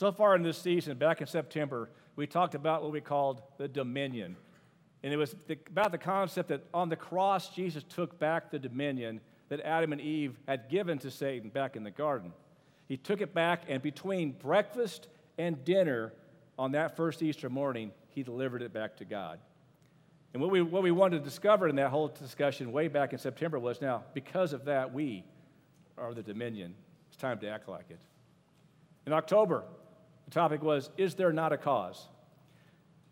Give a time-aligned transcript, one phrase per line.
[0.00, 3.68] So far in this season, back in September, we talked about what we called the
[3.68, 4.34] dominion.
[5.02, 8.58] And it was the, about the concept that on the cross, Jesus took back the
[8.58, 12.32] dominion that Adam and Eve had given to Satan back in the garden.
[12.88, 16.14] He took it back, and between breakfast and dinner
[16.58, 19.38] on that first Easter morning, he delivered it back to God.
[20.32, 23.18] And what we, what we wanted to discover in that whole discussion way back in
[23.18, 25.24] September was now, because of that, we
[25.98, 26.74] are the dominion.
[27.10, 27.98] It's time to act like it.
[29.06, 29.64] In October,
[30.30, 32.06] the topic was Is there not a cause?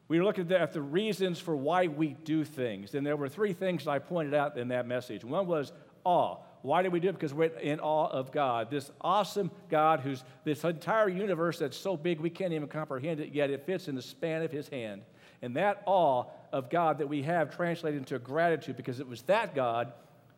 [0.06, 2.94] We were looking at the reasons for why we do things.
[2.94, 5.22] And there were three things I pointed out in that message.
[5.22, 5.70] One was
[6.02, 6.38] awe.
[6.62, 7.12] Why do we do it?
[7.12, 8.70] Because we're in awe of God.
[8.70, 13.34] This awesome God who's this entire universe that's so big we can't even comprehend it,
[13.34, 15.02] yet it fits in the span of his hand.
[15.42, 19.54] And that awe of God that we have translated into gratitude because it was that
[19.54, 19.92] God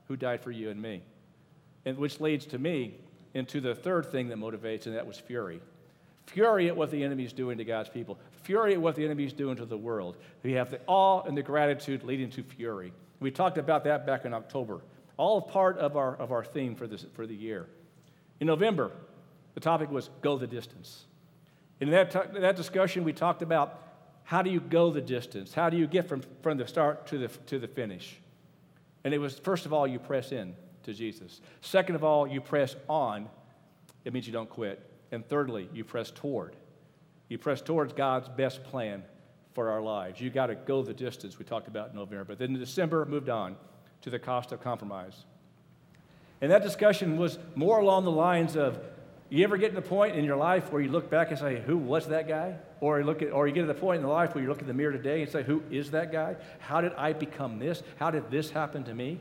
[0.08, 1.02] who died for you and me.
[1.84, 2.96] And which leads to me
[3.34, 5.60] into the third thing that motivates, and that was fury.
[6.32, 8.18] Fury at what the enemy is doing to God's people.
[8.42, 10.16] Fury at what the enemy is doing to the world.
[10.42, 12.92] We have the awe and the gratitude leading to fury.
[13.18, 14.80] We talked about that back in October
[15.20, 17.66] all part of our, of our theme for, this, for the year.
[18.40, 18.90] In November,
[19.52, 21.04] the topic was go the distance.
[21.78, 23.82] In that, t- that discussion, we talked about
[24.24, 25.52] how do you go the distance?
[25.52, 28.18] How do you get from, from the start to the, to the finish?
[29.04, 31.42] And it was, first of all, you press in to Jesus.
[31.60, 33.28] Second of all, you press on.
[34.06, 34.89] It means you don't quit.
[35.12, 36.56] And thirdly, you press toward.
[37.28, 39.04] You press towards God's best plan
[39.52, 40.20] for our lives.
[40.20, 42.24] You got to go the distance we talked about in November.
[42.24, 43.56] But then in December, moved on
[44.02, 45.24] to the cost of compromise.
[46.40, 48.78] And that discussion was more along the lines of
[49.28, 51.60] you ever get to the point in your life where you look back and say,
[51.60, 52.56] Who was that guy?
[52.80, 54.48] Or you, look at, or you get to the point in the life where you
[54.48, 56.34] look in the mirror today and say, Who is that guy?
[56.58, 57.82] How did I become this?
[57.98, 59.20] How did this happen to me?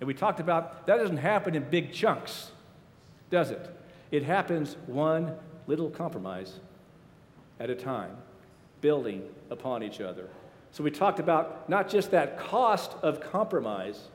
[0.00, 2.50] And we talked about that doesn't happen in big chunks,
[3.30, 3.70] does it?
[4.16, 5.34] It happens one
[5.66, 6.60] little compromise
[7.60, 8.16] at a time,
[8.80, 10.30] building upon each other.
[10.70, 14.08] So we talked about not just that cost of compromise,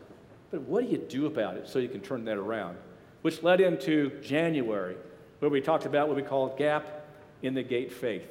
[0.50, 2.78] but what do you do about it so you can turn that around?
[3.22, 4.96] Which led into January,
[5.38, 7.06] where we talked about what we call gap
[7.44, 8.28] in the gate faith.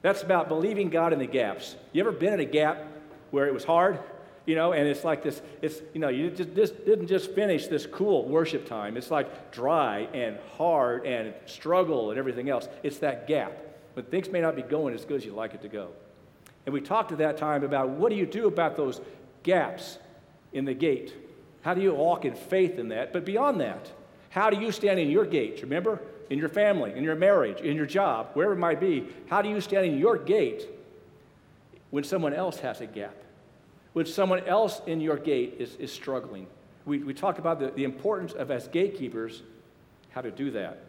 [0.00, 1.76] That's about believing God in the gaps.
[1.92, 2.86] You ever been in a gap
[3.32, 3.98] where it was hard?
[4.50, 7.68] You know, and it's like this, it's, you know, you just, just didn't just finish
[7.68, 8.96] this cool worship time.
[8.96, 12.66] It's like dry and hard and struggle and everything else.
[12.82, 13.52] It's that gap.
[13.94, 15.90] But things may not be going as good as you'd like it to go.
[16.66, 19.00] And we talked at that time about what do you do about those
[19.44, 19.98] gaps
[20.52, 21.14] in the gate?
[21.62, 23.12] How do you walk in faith in that?
[23.12, 23.88] But beyond that,
[24.30, 25.60] how do you stand in your gate?
[25.62, 29.42] Remember, in your family, in your marriage, in your job, wherever it might be, how
[29.42, 30.66] do you stand in your gate
[31.90, 33.14] when someone else has a gap?
[33.92, 36.46] When someone else in your gate is, is struggling?
[36.84, 39.42] We, we talk about the, the importance of, as gatekeepers,
[40.10, 40.84] how to do that.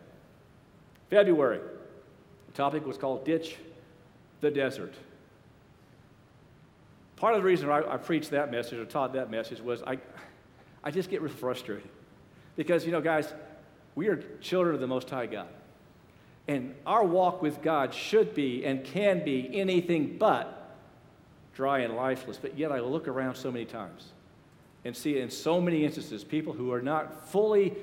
[1.09, 1.59] February,
[2.47, 3.57] the topic was called Ditch
[4.39, 4.93] the Desert.
[7.15, 9.99] Part of the reason I, I preached that message or taught that message was I,
[10.83, 11.87] I just get real frustrated.
[12.55, 13.31] Because, you know, guys,
[13.95, 15.47] we are children of the Most High God.
[16.47, 20.60] And our walk with God should be and can be anything but
[21.61, 22.37] dry and lifeless.
[22.37, 24.07] But yet I look around so many times
[24.83, 27.75] and see in so many instances people who are not fully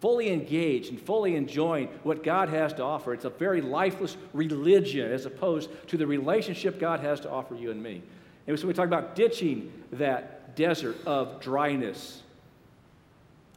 [0.00, 3.12] fully engaged and fully enjoying what God has to offer.
[3.12, 7.72] It's a very lifeless religion as opposed to the relationship God has to offer you
[7.72, 8.00] and me.
[8.46, 12.22] And so we talk about ditching that desert of dryness.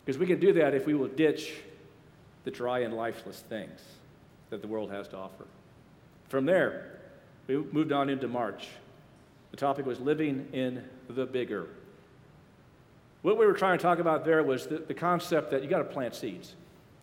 [0.03, 1.53] Because we can do that if we will ditch
[2.43, 3.81] the dry and lifeless things
[4.49, 5.45] that the world has to offer.
[6.29, 7.01] From there,
[7.47, 8.69] we moved on into March.
[9.57, 11.65] The topic was living in the bigger.
[13.23, 15.79] What we were trying to talk about there was the, the concept that you got
[15.79, 16.53] to plant seeds.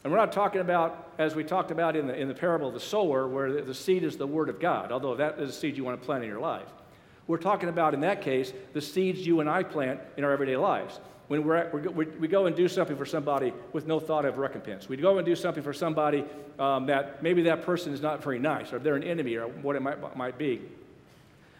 [0.05, 2.75] And we're not talking about, as we talked about in the, in the parable of
[2.75, 5.53] the sower, where the, the seed is the word of God, although that is a
[5.53, 6.69] seed you want to plant in your life.
[7.27, 10.57] We're talking about, in that case, the seeds you and I plant in our everyday
[10.57, 11.01] lives.
[11.27, 14.39] When we're, at, we're we go and do something for somebody with no thought of
[14.39, 14.89] recompense.
[14.89, 16.25] We go and do something for somebody
[16.61, 19.75] um, that maybe that person is not very nice, or they're an enemy, or what
[19.75, 20.63] it might, might be.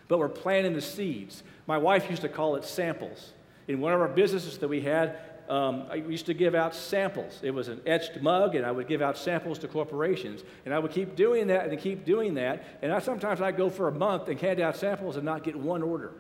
[0.09, 1.43] But we're planting the seeds.
[1.67, 3.33] My wife used to call it samples.
[3.69, 5.19] In one of our businesses that we had,
[5.49, 7.41] um, I used to give out samples.
[7.43, 10.43] It was an etched mug, and I would give out samples to corporations.
[10.65, 12.65] And I would keep doing that and keep doing that.
[12.83, 15.57] And I, sometimes I'd go for a month and hand out samples and not get
[15.57, 16.13] one order.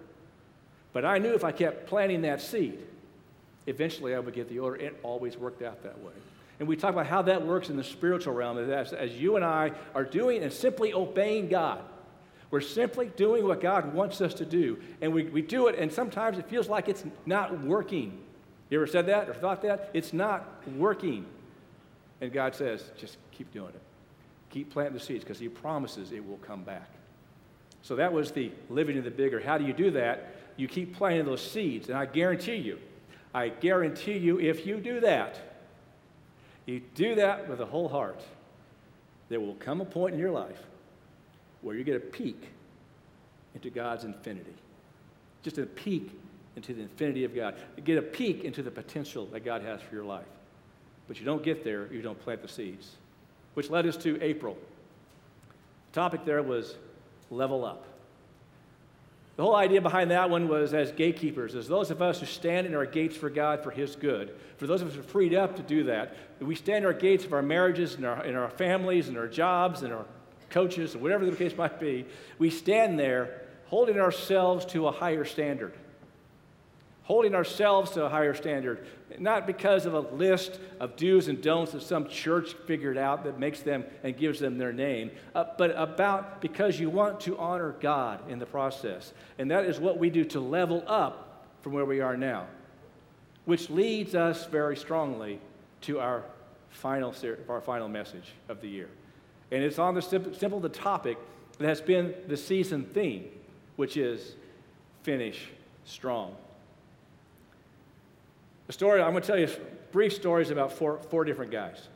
[0.92, 2.78] But I knew if I kept planting that seed,
[3.66, 4.76] eventually I would get the order.
[4.76, 6.12] It always worked out that way.
[6.60, 9.44] And we talk about how that works in the spiritual realm as, as you and
[9.44, 11.82] I are doing and simply obeying God.
[12.50, 14.79] We're simply doing what God wants us to do.
[15.00, 18.19] And we, we do it, and sometimes it feels like it's not working.
[18.70, 19.91] You ever said that or thought that?
[19.93, 21.26] It's not working.
[22.20, 23.82] And God says, just keep doing it.
[24.50, 26.88] keep planting the seeds because He promises it will come back.
[27.82, 29.41] So that was the living in the bigger.
[29.41, 30.37] How do you do that?
[30.56, 32.79] You keep planting those seeds, and I guarantee you,
[33.35, 35.41] I guarantee you, if you do that,
[36.67, 38.23] you do that with a whole heart,
[39.29, 40.62] there will come a point in your life
[41.64, 42.50] where you get a peek
[43.55, 44.55] into God's infinity.
[45.43, 46.11] Just a peek
[46.56, 47.56] into the infinity of God.
[47.76, 50.26] You get a peek into the potential that God has for your life.
[51.08, 52.93] But you don't get there if you don't plant the seeds.
[53.55, 54.56] Which led us to April.
[55.90, 56.76] The topic there was
[57.31, 57.84] level up.
[59.37, 62.69] The whole idea behind that one was as gatekeepers, as those of us who stand
[62.69, 65.34] in our gates for God for His good, for those of us who are freed
[65.34, 68.37] up to do that, we stand in our gates of our marriages and our, in
[68.37, 70.05] our families and our jobs and our
[70.54, 72.06] coaches whatever the case might be,
[72.38, 75.74] we stand there holding ourselves to a higher standard
[77.04, 78.86] holding ourselves to a higher standard,
[79.18, 83.38] not because of a list of do's and don'ts that some church figured out that
[83.38, 87.74] makes them and gives them their name, uh, but about because you want to honor
[87.80, 89.12] God in the process.
[89.38, 92.46] And that is what we do to level up from where we are now,
[93.44, 95.40] which leads us very strongly
[95.82, 96.24] to our
[96.70, 97.14] final,
[97.50, 98.88] our final message of the year.
[99.54, 101.16] And it's on the simple, the topic
[101.58, 103.28] that has been the season theme,
[103.76, 104.34] which is
[105.04, 105.48] finish
[105.84, 106.34] strong.
[108.66, 109.48] The story, I'm going to tell you
[109.92, 111.86] brief stories about four, four different guys.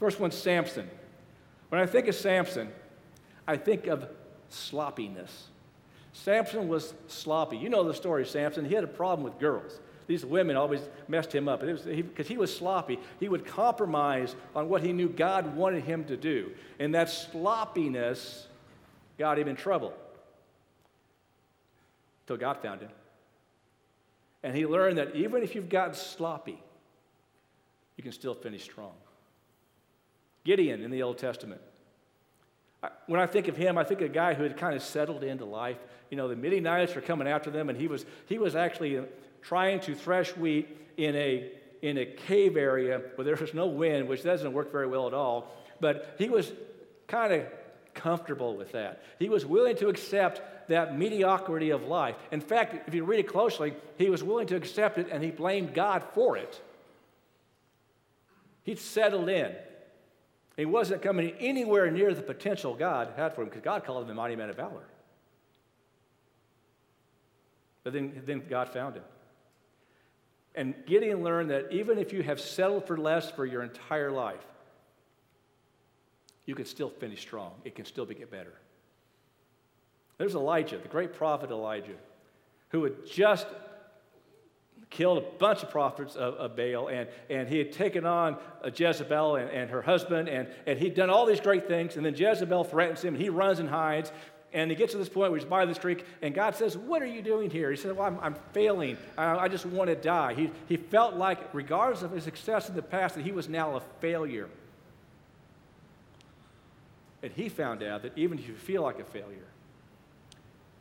[0.00, 0.90] First one's Samson.
[1.68, 2.68] When I think of Samson,
[3.46, 4.08] I think of
[4.48, 5.50] sloppiness.
[6.14, 7.58] Samson was sloppy.
[7.58, 8.64] You know the story of Samson.
[8.64, 9.78] He had a problem with girls.
[10.06, 12.98] These women always messed him up because he, he, was sloppy.
[13.20, 16.52] He would compromise on what he knew God wanted him to do.
[16.78, 18.46] And that sloppiness
[19.18, 19.94] got him in trouble
[22.22, 22.90] until God found him.
[24.42, 26.62] And he learned that even if you've gotten sloppy,
[27.96, 28.92] you can still finish strong.
[30.44, 31.62] Gideon in the Old Testament.
[33.06, 35.24] When I think of him, I think of a guy who had kind of settled
[35.24, 35.78] into life.
[36.10, 39.02] You know, the Midianites were coming after them, and he was, he was actually
[39.44, 41.52] trying to thresh wheat in a,
[41.82, 45.14] in a cave area where there was no wind, which doesn't work very well at
[45.14, 45.54] all.
[45.80, 46.52] But he was
[47.06, 47.46] kind of
[47.92, 49.02] comfortable with that.
[49.18, 52.16] He was willing to accept that mediocrity of life.
[52.32, 55.30] In fact, if you read it closely, he was willing to accept it and he
[55.30, 56.60] blamed God for it.
[58.64, 59.54] He'd settled in.
[60.56, 64.10] He wasn't coming anywhere near the potential God had for him because God called him
[64.10, 64.84] a mighty man of valor.
[67.82, 69.02] But then, then God found him.
[70.54, 74.46] And Gideon learned that even if you have settled for less for your entire life,
[76.46, 77.52] you can still finish strong.
[77.64, 78.52] It can still get better.
[80.18, 81.96] There's Elijah, the great prophet Elijah,
[82.68, 83.46] who had just
[84.90, 88.70] killed a bunch of prophets of, of Baal, and, and he had taken on uh,
[88.72, 92.14] Jezebel and, and her husband, and, and he'd done all these great things, and then
[92.14, 94.12] Jezebel threatens him, and he runs and hides,
[94.54, 97.02] and he gets to this point where he's by this creek, and God says, What
[97.02, 97.72] are you doing here?
[97.72, 98.96] He said, Well, I'm, I'm failing.
[99.18, 100.32] I, I just want to die.
[100.34, 103.74] He, he felt like, regardless of his success in the past, that he was now
[103.74, 104.48] a failure.
[107.24, 109.48] And he found out that even if you feel like a failure,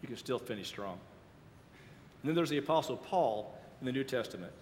[0.02, 1.00] you can still finish strong.
[2.22, 4.54] And then there's the Apostle Paul in the New Testament.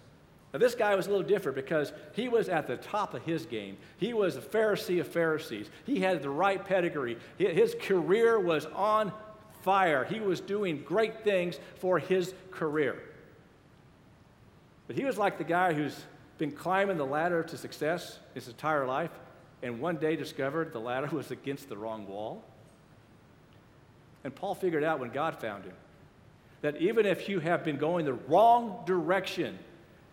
[0.52, 3.46] Now, this guy was a little different because he was at the top of his
[3.46, 3.78] game.
[3.96, 5.70] He was a Pharisee of Pharisees.
[5.86, 7.16] He had the right pedigree.
[7.38, 9.12] His career was on
[9.62, 10.04] fire.
[10.04, 13.02] He was doing great things for his career.
[14.86, 15.98] But he was like the guy who's
[16.36, 19.10] been climbing the ladder to success his entire life,
[19.62, 22.42] and one day discovered the ladder was against the wrong wall.
[24.24, 25.74] And Paul figured out when God found him
[26.60, 29.58] that even if you have been going the wrong direction,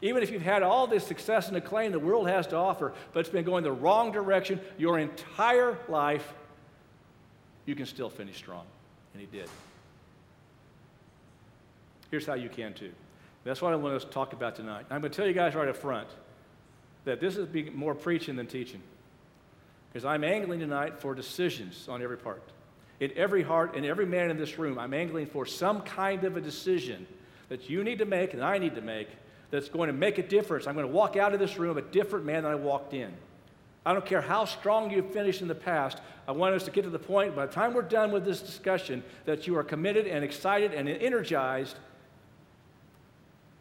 [0.01, 3.19] even if you've had all this success and acclaim the world has to offer, but
[3.21, 6.33] it's been going the wrong direction your entire life,
[7.65, 8.65] you can still finish strong.
[9.13, 9.49] And he did.
[12.11, 12.91] Here's how you can too.
[13.43, 14.85] That's what I want to talk about tonight.
[14.89, 16.07] I'm going to tell you guys right up front
[17.05, 18.81] that this is more preaching than teaching.
[19.91, 22.43] Because I'm angling tonight for decisions on every part.
[22.99, 26.37] In every heart and every man in this room, I'm angling for some kind of
[26.37, 27.07] a decision
[27.47, 29.07] that you need to make and I need to make
[29.51, 30.67] that's going to make a difference.
[30.67, 33.11] I'm going to walk out of this room a different man than I walked in.
[33.85, 35.99] I don't care how strong you've finished in the past.
[36.27, 38.41] I want us to get to the point, by the time we're done with this
[38.41, 41.75] discussion, that you are committed and excited and energized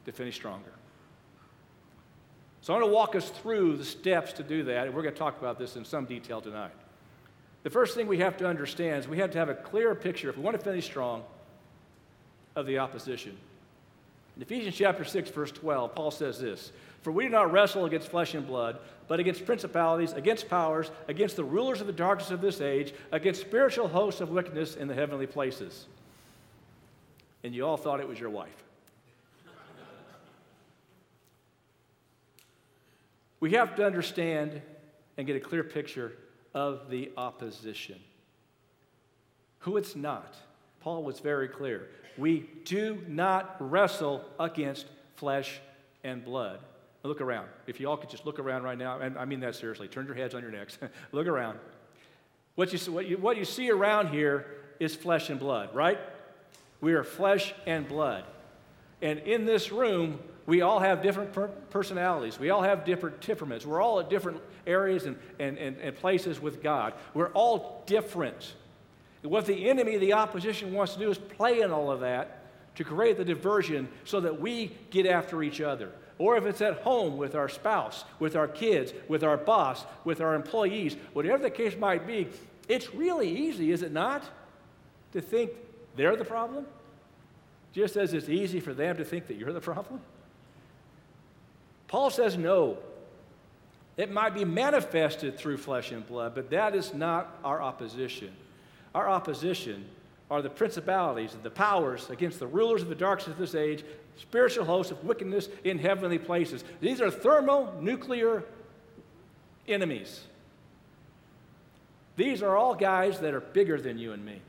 [0.05, 0.73] to finish stronger.
[2.61, 5.15] So I'm going to walk us through the steps to do that, and we're going
[5.15, 6.73] to talk about this in some detail tonight.
[7.63, 10.29] The first thing we have to understand is we have to have a clear picture,
[10.29, 11.23] if we want to finish strong,
[12.57, 13.37] of the opposition.
[14.39, 16.71] In Ephesians chapter 6, verse 12, Paul says this
[17.03, 18.79] For we do not wrestle against flesh and blood,
[19.09, 23.41] but against principalities, against powers, against the rulers of the darkness of this age, against
[23.41, 25.87] spiritual hosts of wickedness in the heavenly places.
[27.43, 28.63] And you all thought it was your wife.
[33.41, 34.63] we have to understand
[35.17, 36.13] and get a clear picture
[36.55, 37.99] of the opposition.
[39.61, 40.37] Who it's not.
[40.81, 41.89] Paul was very clear.
[42.17, 45.61] We do not wrestle against flesh
[46.05, 46.61] and blood.
[47.05, 47.49] Look around.
[47.67, 50.07] If you all could just look around right now, and I mean that seriously, turn
[50.07, 50.79] your heads on your necks.
[51.13, 51.59] look around.
[52.57, 54.47] What you, what, you, what you see around here
[54.81, 55.99] is flesh and blood, right?
[56.81, 58.25] We are flesh and blood.
[59.01, 62.39] And in this room, we all have different per- personalities.
[62.39, 63.65] We all have different temperaments.
[63.65, 66.95] We're all at different areas and, and, and, and places with God.
[67.15, 68.55] We're all different.
[69.29, 72.43] What the enemy, the opposition, wants to do is play in all of that
[72.77, 76.79] to create the diversion so that we get after each other or if it's at
[76.79, 81.51] home with our spouse, with our kids, with our boss, with our employees, whatever the
[81.51, 82.29] case might be,
[82.69, 84.25] it's really easy, is it not,
[85.13, 85.53] to think
[85.97, 86.67] they're the problem?
[87.73, 90.01] Just as it's easy for them to think that you're the problem?
[91.87, 92.79] Paul says no.
[93.97, 98.33] It might be manifested through flesh and blood, but that is not our opposition.
[98.99, 99.85] Our opposition
[100.29, 103.85] are the principalities and the powers against the rulers of the darkness of this age,
[104.17, 106.65] spiritual hosts of wickedness in heavenly places.
[106.81, 108.43] These are thermonuclear
[109.69, 110.25] enemies.
[112.17, 114.43] These are all guys that are bigger than you and me.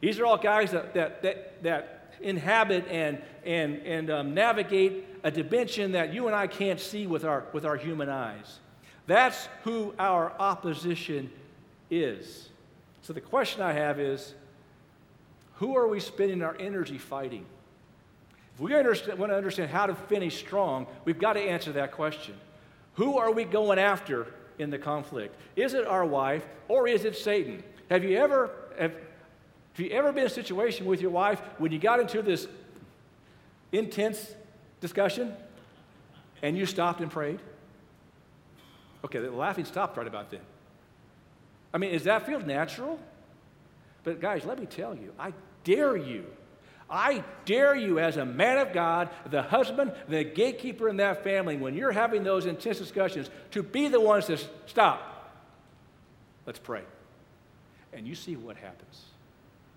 [0.00, 5.30] These are all guys that, that, that, that inhabit and, and, and um, navigate a
[5.30, 8.60] dimension that you and I can't see with our, with our human eyes.
[9.06, 11.30] That's who our opposition
[11.90, 12.48] is.
[13.04, 14.32] So the question I have is
[15.56, 17.44] who are we spending our energy fighting?
[18.54, 21.92] If we understand, want to understand how to finish strong, we've got to answer that
[21.92, 22.34] question.
[22.94, 25.36] Who are we going after in the conflict?
[25.54, 27.62] Is it our wife or is it Satan?
[27.90, 31.72] Have you ever have, have you ever been in a situation with your wife when
[31.72, 32.48] you got into this
[33.70, 34.34] intense
[34.80, 35.34] discussion
[36.42, 37.40] and you stopped and prayed?
[39.04, 40.40] Okay, the laughing stopped right about then.
[41.74, 43.00] I mean, does that feel natural?
[44.04, 45.32] But guys, let me tell you, I
[45.64, 46.24] dare you.
[46.88, 51.56] I dare you, as a man of God, the husband, the gatekeeper in that family,
[51.56, 55.32] when you're having those intense discussions, to be the ones to stop.
[56.46, 56.82] Let's pray.
[57.92, 59.06] And you see what happens.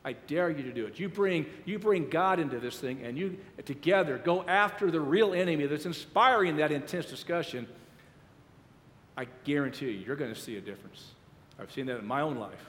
[0.04, 1.00] I dare you to do it.
[1.00, 5.34] You bring, you bring God into this thing, and you together go after the real
[5.34, 7.68] enemy that's inspiring that intense discussion.
[9.16, 11.14] I guarantee you, you're going to see a difference.
[11.60, 12.66] I've seen that in my own life.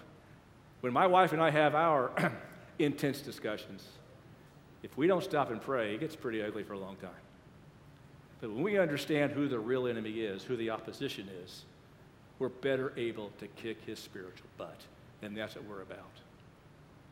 [0.80, 2.32] When my wife and I have our
[2.78, 3.86] intense discussions,
[4.82, 7.10] if we don't stop and pray, it gets pretty ugly for a long time.
[8.40, 11.64] But when we understand who the real enemy is, who the opposition is,
[12.38, 14.80] we're better able to kick his spiritual butt.
[15.22, 15.98] And that's what we're about.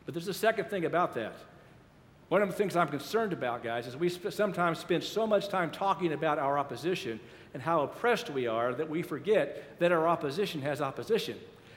[0.04, 1.34] But there's a second thing about that.
[2.28, 5.48] One of the things I'm concerned about, guys, is we sp- sometimes spend so much
[5.48, 7.18] time talking about our opposition
[7.54, 11.36] and how oppressed we are that we forget that our opposition has opposition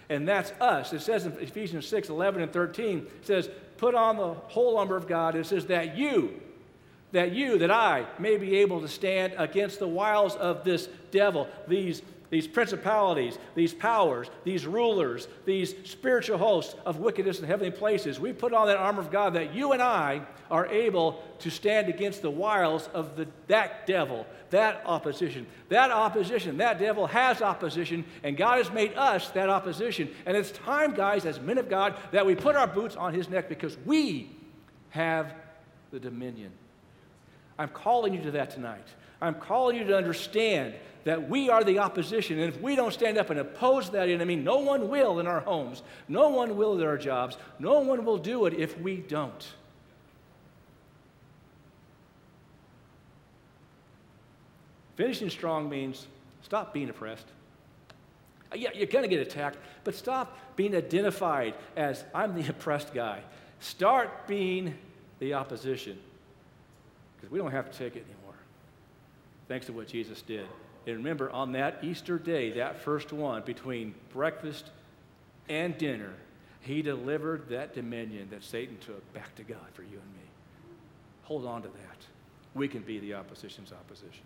[0.10, 0.92] and that's us.
[0.92, 4.98] It says in Ephesians 6 11 and 13, it says, Put on the whole armor
[4.98, 5.36] of God.
[5.36, 6.42] It says that you,
[7.12, 11.48] that you, that I may be able to stand against the wiles of this devil,
[11.68, 18.20] these these principalities, these powers, these rulers, these spiritual hosts of wickedness in heavenly places.
[18.20, 20.22] We put on that armor of God that you and I
[20.52, 25.48] are able to stand against the wiles of the, that devil, that opposition.
[25.70, 30.10] That opposition, that devil has opposition, and God has made us that opposition.
[30.26, 33.30] And it's time, guys, as men of God, that we put our boots on his
[33.30, 34.30] neck because we
[34.90, 35.34] have
[35.92, 36.52] the dominion.
[37.58, 38.88] I'm calling you to that tonight.
[39.22, 40.74] I'm calling you to understand
[41.04, 42.40] that we are the opposition.
[42.40, 45.40] And if we don't stand up and oppose that enemy, no one will in our
[45.40, 49.48] homes, no one will in our jobs, no one will do it if we don't.
[54.96, 56.08] Finishing strong means
[56.42, 57.26] stop being oppressed.
[58.52, 62.94] Uh, yeah, you're going to get attacked, but stop being identified as I'm the oppressed
[62.94, 63.22] guy.
[63.62, 64.76] Start being
[65.20, 65.98] the opposition
[67.16, 68.29] because we don't have to take it anymore.
[69.50, 70.46] Thanks to what Jesus did.
[70.86, 74.70] And remember, on that Easter day, that first one, between breakfast
[75.50, 76.14] and dinner,
[76.62, 80.30] he delivered that dominion that Satan took back to God for you and me.
[81.24, 81.98] Hold on to that.
[82.54, 84.24] We can be the opposition's opposition.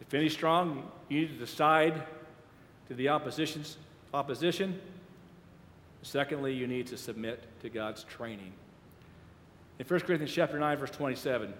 [0.00, 2.02] To finish strong, you need to decide
[2.88, 3.76] to the opposition's
[4.12, 4.80] opposition.
[6.02, 8.52] Secondly, you need to submit to God's training.
[9.78, 11.54] In 1 Corinthians chapter 9, verse 27,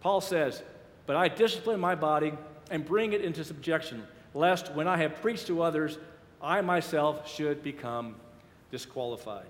[0.00, 0.62] Paul says,
[1.06, 2.32] But I discipline my body
[2.70, 5.98] and bring it into subjection, lest when I have preached to others,
[6.40, 8.16] I myself should become
[8.70, 9.46] disqualified.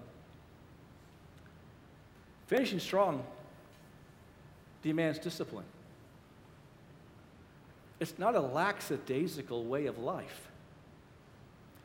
[2.47, 3.25] Finishing strong
[4.83, 5.65] demands discipline.
[8.01, 10.49] It's not a lackadaisical way of life.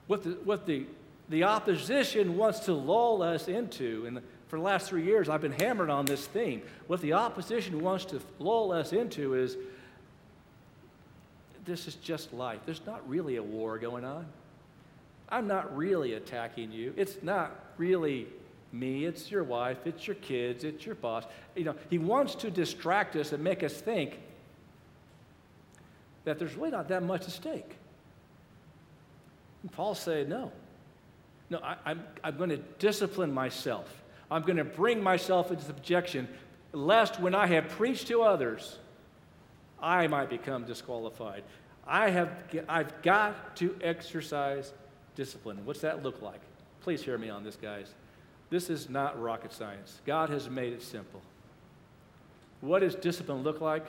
[0.08, 0.86] What the, what the,
[1.30, 5.54] the opposition wants to lull us into, and for the last three years I've been
[5.54, 6.62] hammered on this theme.
[6.88, 9.56] What the opposition wants to lull us into is
[11.66, 12.60] this is just life.
[12.66, 14.26] There's not really a war going on.
[15.30, 16.94] I'm not really attacking you.
[16.98, 18.28] It's not really
[18.72, 21.26] me, it's your wife, it's your kids, it's your boss.
[21.56, 24.20] You know, he wants to distract us and make us think
[26.26, 27.78] that there's really not that much at stake.
[29.64, 30.52] And Paul said, no.
[31.50, 33.92] No, I, I'm, I'm going to discipline myself.
[34.32, 36.28] I'm going to bring myself into subjection,
[36.72, 38.78] lest when I have preached to others,
[39.82, 41.44] I might become disqualified.
[41.88, 42.30] I have,
[42.68, 44.74] I've got to exercise
[45.16, 45.66] discipline.
[45.66, 46.42] What's that look like?
[46.82, 47.94] Please hear me on this, guys.
[48.50, 50.00] This is not rocket science.
[50.06, 51.22] God has made it simple.
[52.62, 53.86] What does discipline look like?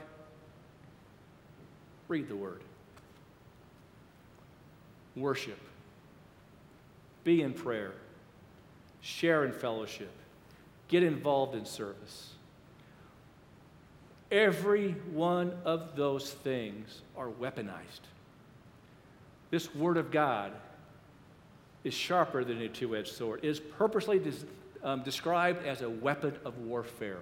[2.08, 2.62] Read the Word,
[5.14, 5.58] worship,
[7.22, 7.92] be in prayer,
[9.00, 10.10] share in fellowship,
[10.90, 12.30] get involved in service.
[14.30, 18.02] Every one of those things are weaponized.
[19.50, 20.52] This Word of God
[21.82, 24.46] is sharper than a two edged sword, it is purposely des-
[24.82, 27.20] um, described as a weapon of warfare.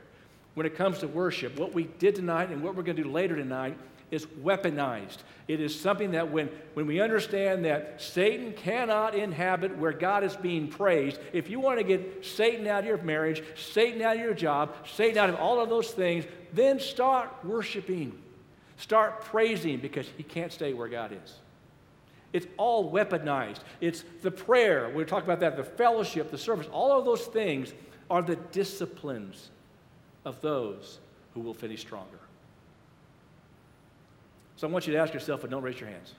[0.55, 3.11] When it comes to worship, what we did tonight and what we're going to do
[3.11, 3.79] later tonight
[4.11, 5.19] is weaponized.
[5.49, 10.37] It is something that when, when we understand that Satan cannot inhabit where God is
[10.37, 14.23] being praised, if you want to get Satan out of your marriage, Satan out of
[14.23, 18.19] your job, Satan out of all of those things, then start worshiping.
[18.77, 21.35] Start praising because he can't stay where God is.
[22.33, 23.61] It's all weaponized.
[23.81, 27.73] It's the prayer, we talk about that, the fellowship, the service, all of those things
[28.11, 29.51] are the disciplines
[30.25, 30.99] of those
[31.35, 32.19] who will finish stronger.
[34.59, 36.13] So I want you to ask yourself, but don't raise your hands.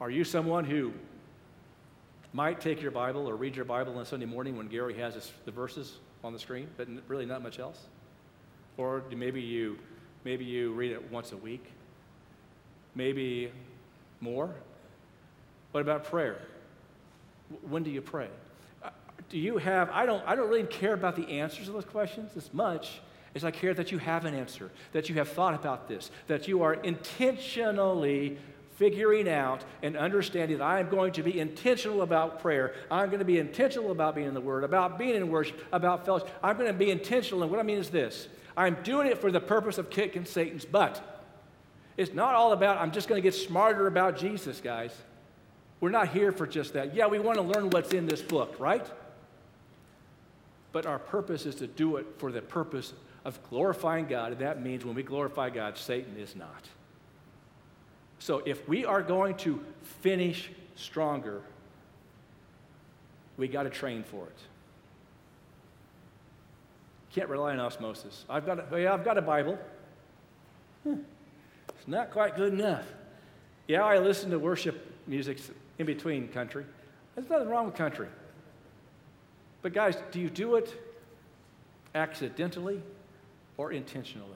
[0.00, 0.94] Are you someone who
[2.32, 5.50] might take your Bible or read your Bible on Sunday morning when Gary has the
[5.50, 7.80] verses on the screen, but really not much else?
[8.78, 9.78] Or maybe you,
[10.24, 11.70] maybe you read it once a week
[12.94, 13.50] maybe
[14.20, 14.50] more.
[15.72, 16.38] What about prayer?
[17.68, 18.28] When do you pray?
[18.82, 18.90] Uh,
[19.28, 22.36] do you have, I don't, I don't really care about the answers to those questions
[22.36, 23.00] as much
[23.34, 26.48] as I care that you have an answer, that you have thought about this, that
[26.48, 28.38] you are intentionally
[28.76, 32.74] figuring out and understanding that I am going to be intentional about prayer.
[32.90, 36.04] I'm going to be intentional about being in the Word, about being in worship, about
[36.04, 36.30] fellowship.
[36.42, 37.42] I'm going to be intentional.
[37.42, 40.64] And what I mean is this I'm doing it for the purpose of kicking Satan's
[40.64, 41.00] butt.
[41.96, 44.92] It's not all about, I'm just going to get smarter about Jesus, guys.
[45.80, 46.94] We're not here for just that.
[46.94, 48.86] Yeah, we want to learn what's in this book, right?
[50.70, 54.62] But our purpose is to do it for the purpose of glorifying God, and that
[54.62, 56.68] means when we glorify God, Satan is not.
[58.18, 59.60] So if we are going to
[60.00, 61.42] finish stronger,
[63.36, 64.38] we got to train for it.
[67.12, 68.24] Can't rely on osmosis.
[68.28, 69.58] I've got a, yeah, I've got a Bible.
[70.82, 70.98] Hmm.
[71.68, 72.86] It's not quite good enough.
[73.68, 75.38] Yeah, I listen to worship music
[75.78, 76.64] in between country.
[77.14, 78.08] There's nothing wrong with country.
[79.60, 80.72] But, guys, do you do it
[81.94, 82.82] accidentally
[83.56, 84.28] or intentionally?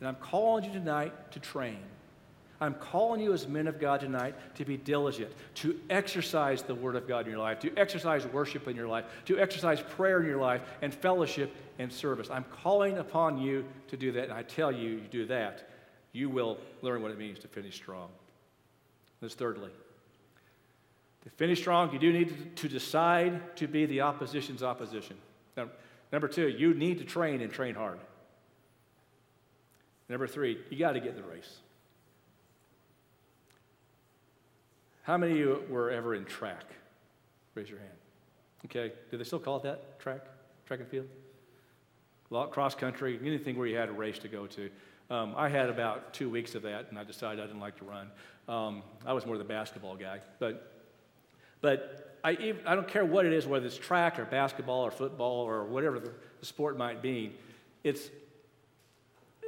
[0.00, 1.78] And I'm calling you tonight to train.
[2.60, 6.96] I'm calling you as men of God tonight to be diligent, to exercise the Word
[6.96, 10.26] of God in your life, to exercise worship in your life, to exercise prayer in
[10.26, 12.28] your life, and fellowship and service.
[12.30, 15.68] I'm calling upon you to do that, and I tell you, you do that
[16.16, 18.08] you will learn what it means to finish strong.
[19.20, 19.70] That's thirdly.
[21.24, 25.16] To finish strong, you do need to decide to be the opposition's opposition.
[25.58, 25.68] Now,
[26.12, 27.98] number two, you need to train and train hard.
[30.08, 31.58] Number three, you got to get in the race.
[35.02, 36.64] How many of you were ever in track?
[37.54, 37.90] Raise your hand.
[38.64, 40.00] Okay, do they still call it that?
[40.00, 40.22] Track?
[40.66, 41.06] Track and field?
[42.50, 44.68] Cross country, anything where you had a race to go to.
[45.08, 47.84] Um, I had about two weeks of that, and I decided I didn't like to
[47.84, 48.10] run.
[48.48, 50.75] Um, I was more the basketball guy, but
[51.60, 55.44] but I, I don't care what it is, whether it's track or basketball or football
[55.44, 57.32] or whatever the, the sport might be.
[57.84, 58.10] It's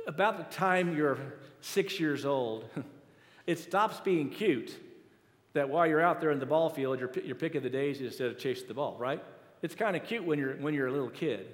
[0.07, 1.19] about the time you're
[1.61, 2.69] six years old,
[3.47, 4.77] it stops being cute
[5.55, 8.29] that while you're out there in the ball field, you're, you're picking the daisies instead
[8.29, 9.23] of chasing the ball, right?
[9.63, 11.47] It's kind of cute when you're, when you're a little kid.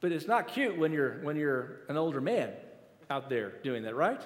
[0.00, 2.50] But it's not cute when you're, when you're an older man
[3.08, 4.20] out there doing that, right?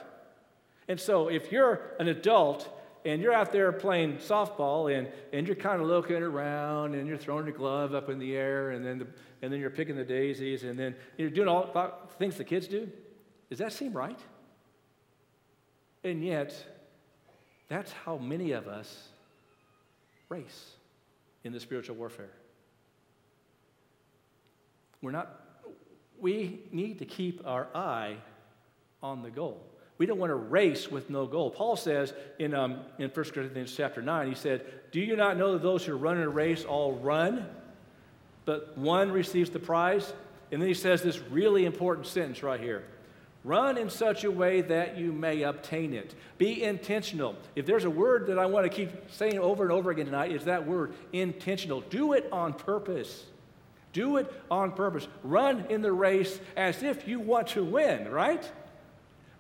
[0.89, 2.69] And so if you're an adult
[3.05, 7.17] and you're out there playing softball and, and you're kind of looking around and you're
[7.17, 9.07] throwing your glove up in the air and then, the,
[9.43, 12.69] and then you're picking the daisies and then you're doing all the things the kids
[12.69, 12.89] do,
[13.49, 14.19] does that seem right?
[16.05, 16.55] And yet,
[17.69, 19.09] that's how many of us
[20.29, 20.73] race
[21.45, 22.31] in the spiritual warfare.
[25.03, 25.41] We're not,
[26.19, 28.17] we need to keep our eye
[29.03, 29.70] on the goal.
[30.01, 31.51] We don't want to race with no goal.
[31.51, 35.53] Paul says in, um, in 1 Corinthians chapter 9, he said, Do you not know
[35.53, 37.47] that those who run in a race all run,
[38.47, 40.11] but one receives the prize?
[40.51, 42.83] And then he says this really important sentence right here
[43.45, 46.15] Run in such a way that you may obtain it.
[46.39, 47.37] Be intentional.
[47.55, 50.33] If there's a word that I want to keep saying over and over again tonight,
[50.33, 51.83] is that word intentional.
[51.83, 53.27] Do it on purpose.
[53.93, 55.07] Do it on purpose.
[55.23, 58.51] Run in the race as if you want to win, right?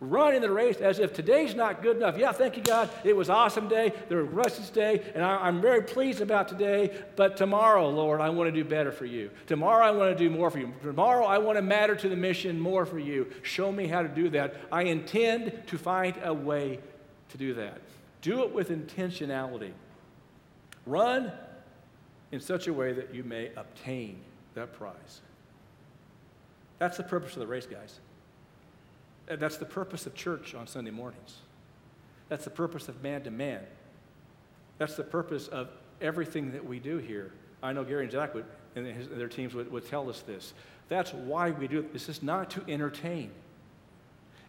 [0.01, 2.17] Run in the race as if today's not good enough.
[2.17, 2.89] Yeah, thank you, God.
[3.05, 3.93] It was awesome day.
[4.09, 6.99] There was Rusty's day, and I, am very pleased about today.
[7.17, 9.31] But tomorrow, Lord, I want to do better for you.
[9.47, 10.73] Tomorrow, I want to do more for you.
[10.83, 13.31] Tomorrow, I want to matter to the mission more for you.
[13.43, 14.55] Show me how to do that.
[14.73, 16.81] I intend to find a way
[17.29, 17.83] to do that.
[18.23, 19.73] Do it with intentionality.
[20.87, 21.31] Run
[22.33, 24.17] in such a way that you may obtain
[24.55, 25.21] that prize.
[26.79, 28.01] That's the purpose of the race, guys.
[29.31, 31.37] Uh, that's the purpose of church on Sunday mornings.
[32.29, 33.61] That's the purpose of man to man.
[34.79, 35.69] That's the purpose of
[36.01, 37.33] everything that we do here.
[37.62, 40.55] I know Gary and Jack would, and his, their teams would, would tell us this.
[40.88, 41.93] That's why we do it.
[41.93, 43.31] This is not to entertain.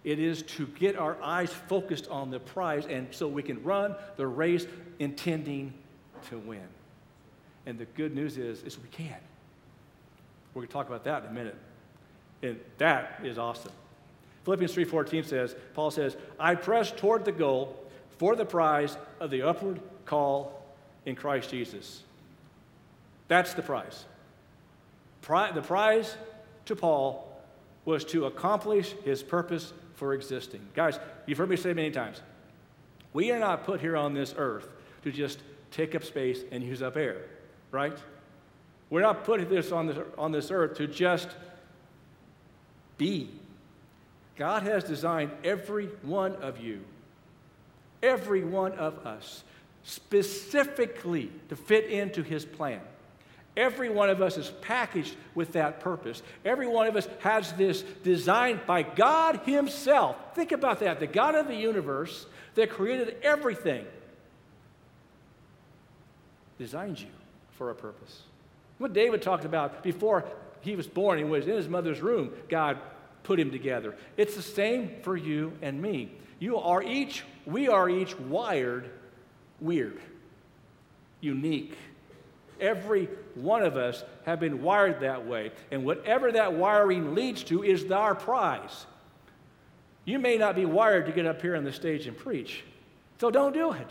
[0.03, 3.95] It is to get our eyes focused on the prize, and so we can run
[4.15, 4.65] the race
[4.97, 5.73] intending
[6.29, 6.63] to win.
[7.67, 9.17] And the good news is, is we can.
[10.53, 11.57] We're going to talk about that in a minute.
[12.41, 13.71] And that is awesome.
[14.43, 17.77] Philippians 3:14 says, Paul says, "I press toward the goal
[18.17, 20.65] for the prize of the upward call
[21.05, 22.03] in Christ Jesus."
[23.27, 24.05] That's the prize.
[25.21, 26.17] Pri- the prize
[26.65, 27.27] to Paul
[27.85, 30.61] was to accomplish his purpose for existing.
[30.73, 32.21] Guys, you've heard me say many times,
[33.13, 34.67] we are not put here on this earth
[35.03, 35.39] to just
[35.71, 37.21] take up space and use up air,
[37.71, 37.97] right?
[38.89, 41.29] We're not put this on this, on this earth to just
[42.97, 43.29] be
[44.37, 46.81] God has designed every one of you,
[48.01, 49.43] every one of us,
[49.83, 52.81] specifically to fit into His plan.
[53.57, 56.21] Every one of us is packaged with that purpose.
[56.45, 60.15] Every one of us has this designed by God Himself.
[60.35, 63.85] Think about that the God of the universe that created everything
[66.57, 67.07] designed you
[67.57, 68.21] for a purpose.
[68.77, 70.25] What David talked about before
[70.61, 72.31] he was born, he was in his mother's room.
[72.49, 72.77] God
[73.23, 73.95] put him together.
[74.17, 76.11] It's the same for you and me.
[76.39, 78.89] You are each, we are each wired
[79.61, 79.99] weird,
[81.21, 81.77] unique.
[82.59, 85.51] Every one of us have been wired that way.
[85.71, 88.85] And whatever that wiring leads to is our prize.
[90.03, 92.63] You may not be wired to get up here on the stage and preach,
[93.19, 93.87] so don't do it.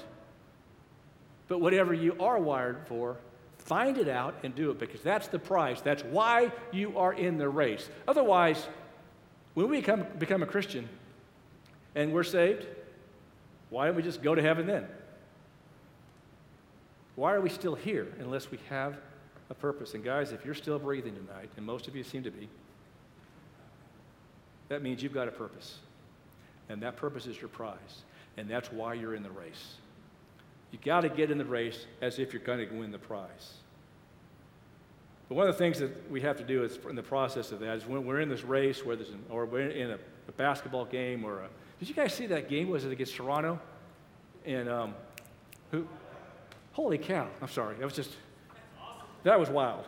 [1.49, 3.17] But whatever you are wired for,
[3.59, 5.81] find it out and do it because that's the prize.
[5.83, 7.89] That's why you are in the race.
[8.09, 8.69] Otherwise,
[9.55, 10.89] when we become, become a Christian
[11.95, 12.67] and we're saved,
[13.71, 14.87] why don't we just go to heaven then?
[17.17, 18.97] Why are we still here unless we have
[19.51, 19.95] a purpose?
[19.95, 22.49] And guys, if you're still breathing tonight, and most of you seem to be,
[24.69, 25.79] that means you've got a purpose.
[26.69, 28.03] And that purpose is your prize.
[28.37, 29.75] And that's why you're in the race.
[30.71, 33.55] You got to get in the race as if you're going to win the prize.
[35.31, 37.61] But one of the things that we have to do is in the process of
[37.61, 38.83] that is when we're in this race,
[39.29, 42.69] or we're in a, a, basketball game or a, did you guys see that game?
[42.69, 43.61] Was it against Toronto?
[44.45, 44.95] And um,
[45.71, 45.87] who?
[46.73, 47.29] Holy cow!
[47.41, 47.77] I'm sorry.
[47.77, 48.11] That was just
[49.23, 49.87] that was wild.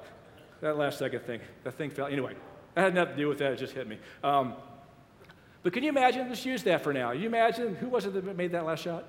[0.60, 2.06] That last second thing, that thing fell.
[2.06, 2.36] Anyway,
[2.76, 3.50] that had nothing to do with that.
[3.50, 3.98] It just hit me.
[4.22, 4.54] Um,
[5.64, 6.28] but can you imagine?
[6.28, 7.10] Let's use that for now.
[7.10, 9.06] You imagine who was it that made that last shot?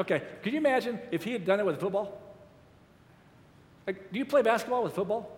[0.00, 0.20] Okay.
[0.42, 2.20] Can you imagine if he had done it with football?
[3.86, 5.33] Like, do you play basketball with football?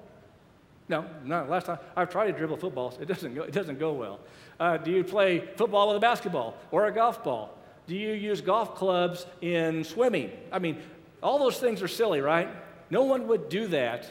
[0.89, 1.45] No, no.
[1.45, 4.21] Last time I've tried to dribble footballs, it doesn't go, it doesn't go well.
[4.59, 7.57] Uh, do you play football with a basketball or a golf ball?
[7.87, 10.31] Do you use golf clubs in swimming?
[10.51, 10.81] I mean,
[11.23, 12.49] all those things are silly, right?
[12.91, 14.11] No one would do that.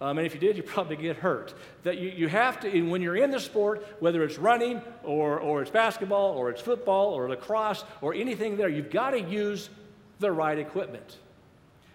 [0.00, 1.54] Um, and if you did, you'd probably get hurt.
[1.84, 5.62] That you, you have to, when you're in the sport, whether it's running or, or
[5.62, 9.70] it's basketball or it's football or lacrosse or anything there, you've got to use
[10.18, 11.18] the right equipment.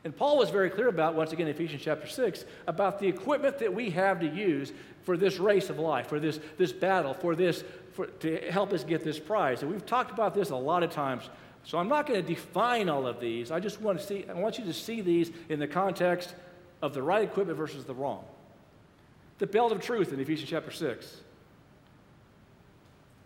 [0.08, 3.74] And Paul was very clear about, once again, Ephesians chapter 6, about the equipment that
[3.74, 4.72] we have to use
[5.04, 8.86] for this race of life, for this, this battle, for this, for, to help us
[8.86, 9.64] get this prize.
[9.64, 11.30] And we've talked about this a lot of times.
[11.66, 13.52] So I'm not going to define all of these.
[13.52, 16.34] I just want to see, I want you to see these in the context
[16.82, 18.24] of the right equipment versus the wrong.
[19.40, 21.18] The belt of truth in Ephesians chapter 6.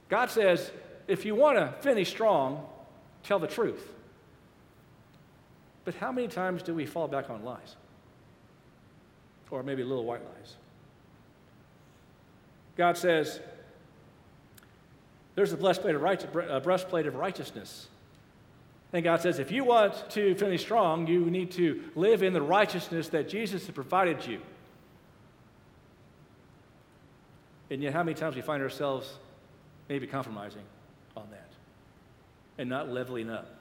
[0.09, 0.71] God says,
[1.07, 2.65] if you want to finish strong,
[3.21, 3.87] tell the truth.
[5.83, 7.75] But how many times do we fall back on lies?
[9.49, 10.55] Or maybe little white lies?
[12.77, 13.39] God says,
[15.35, 17.87] there's a breastplate of, right, a breastplate of righteousness.
[18.93, 22.41] And God says, if you want to finish strong, you need to live in the
[22.41, 24.41] righteousness that Jesus has provided you.
[27.69, 29.17] And yet, how many times we find ourselves
[29.87, 30.63] maybe compromising
[31.15, 31.49] on that
[32.57, 33.60] and not leveling up?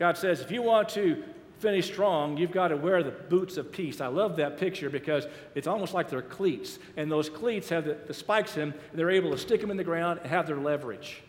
[0.00, 1.22] God says, if you want to
[1.58, 4.00] finish strong, you've got to wear the boots of peace.
[4.00, 6.78] I love that picture because it's almost like they're cleats.
[6.96, 9.70] And those cleats have the, the spikes in them, and they're able to stick them
[9.70, 11.22] in the ground and have their leverage.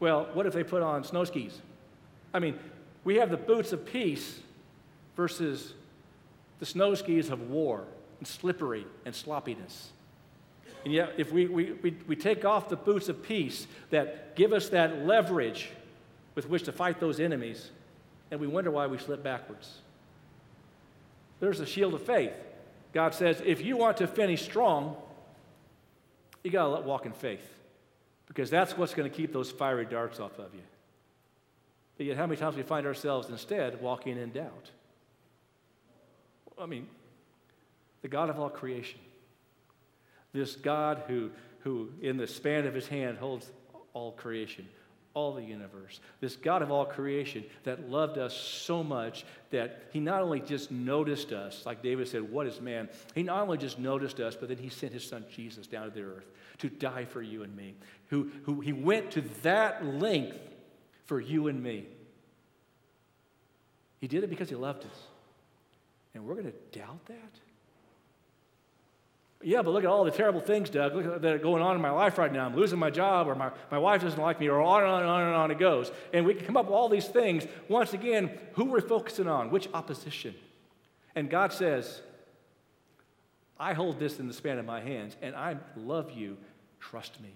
[0.00, 1.60] Well, what if they put on snow skis?
[2.34, 2.58] I mean,
[3.04, 4.40] we have the boots of peace
[5.16, 5.74] versus
[6.58, 7.84] the snow skis of war
[8.18, 9.90] and slippery and sloppiness.
[10.84, 14.52] And yet, if we, we, we, we take off the boots of peace that give
[14.52, 15.70] us that leverage
[16.34, 17.70] with which to fight those enemies,
[18.30, 19.78] and we wonder why we slip backwards.
[21.40, 22.32] There's the shield of faith.
[22.92, 24.96] God says, if you want to finish strong,
[26.42, 27.46] you got to walk in faith
[28.26, 30.62] because that's what's going to keep those fiery darts off of you.
[31.96, 34.70] But yet, how many times we find ourselves instead walking in doubt?
[36.58, 36.86] I mean,
[38.02, 39.00] the God of all creation,
[40.32, 43.50] this God who, who in the span of his hand holds
[43.94, 44.68] all creation,
[45.14, 50.00] all the universe, this God of all creation that loved us so much that he
[50.00, 52.88] not only just noticed us, like David said, What is man?
[53.14, 55.90] He not only just noticed us, but then he sent his son Jesus down to
[55.90, 57.74] the earth to die for you and me.
[58.08, 60.38] Who, who he went to that length
[61.04, 61.86] for you and me.
[64.00, 64.98] He did it because he loved us.
[66.14, 67.32] And we're going to doubt that?
[69.44, 71.90] Yeah, but look at all the terrible things, Doug, that are going on in my
[71.90, 72.46] life right now.
[72.46, 75.00] I'm losing my job, or my, my wife doesn't like me, or on and on
[75.00, 75.90] and on and on it goes.
[76.12, 77.46] And we can come up with all these things.
[77.68, 80.34] Once again, who we're focusing on, which opposition.
[81.16, 82.00] And God says,
[83.58, 86.36] I hold this in the span of my hands, and I love you.
[86.78, 87.30] Trust me.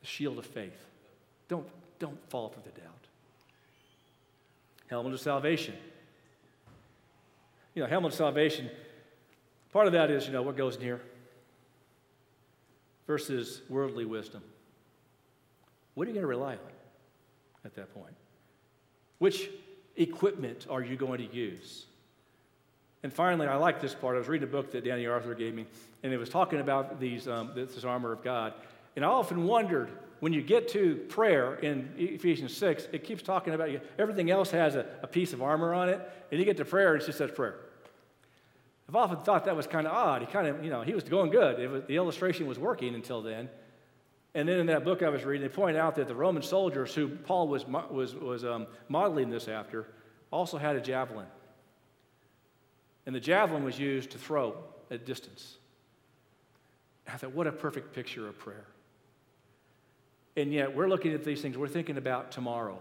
[0.00, 0.84] The shield of faith.
[1.48, 1.66] Don't,
[1.98, 3.06] don't fall for the doubt.
[4.86, 5.74] Helmet of salvation.
[7.74, 8.70] You know, helmet of salvation
[9.78, 11.00] Part of that is, you know, what goes near
[13.06, 14.42] versus worldly wisdom.
[15.94, 16.72] What are you going to rely on
[17.64, 18.16] at that point?
[19.18, 19.50] Which
[19.94, 21.86] equipment are you going to use?
[23.04, 24.16] And finally, I like this part.
[24.16, 25.64] I was reading a book that Danny Arthur gave me,
[26.02, 28.54] and it was talking about these, um, this armor of God.
[28.96, 33.54] And I often wondered when you get to prayer in Ephesians 6, it keeps talking
[33.54, 33.80] about you.
[33.96, 36.00] Everything else has a, a piece of armor on it,
[36.32, 37.60] and you get to prayer, and it just says prayer.
[38.88, 40.22] I've often thought that was kind of odd.
[40.22, 41.70] He kind of, you know, he was going good.
[41.70, 43.50] Was, the illustration was working until then.
[44.34, 46.94] And then in that book I was reading, they point out that the Roman soldiers
[46.94, 49.88] who Paul was, was, was um, modeling this after
[50.30, 51.26] also had a javelin.
[53.06, 54.56] And the javelin was used to throw
[54.90, 55.56] at distance.
[57.06, 58.66] I thought, what a perfect picture of prayer.
[60.36, 62.78] And yet, we're looking at these things, we're thinking about tomorrow,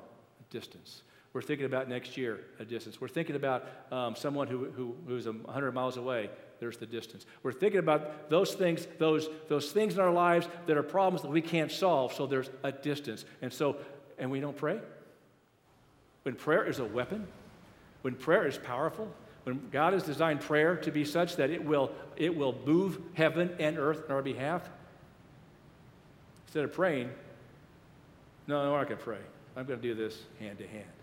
[0.49, 1.01] distance.
[1.37, 2.99] We're thinking about next year, a distance.
[2.99, 6.31] We're thinking about um, someone who, who, who's 100 miles away.
[6.59, 7.27] There's the distance.
[7.43, 11.29] We're thinking about those things, those, those things in our lives that are problems that
[11.29, 12.11] we can't solve.
[12.13, 13.23] So there's a distance.
[13.43, 13.75] And so,
[14.17, 14.79] and we don't pray.
[16.23, 17.27] When prayer is a weapon,
[18.01, 19.07] when prayer is powerful,
[19.43, 23.55] when God has designed prayer to be such that it will, it will move heaven
[23.59, 24.67] and earth on our behalf,
[26.47, 27.11] instead of praying,
[28.47, 29.19] no, no, going to pray.
[29.55, 30.96] I'm going to do this hand to hand.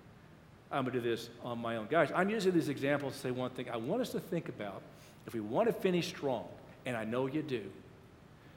[0.74, 1.86] I'm going to do this on my own.
[1.88, 3.70] Guys, I'm using these examples to say one thing.
[3.70, 4.82] I want us to think about
[5.26, 6.46] if we want to finish strong,
[6.84, 7.62] and I know you do,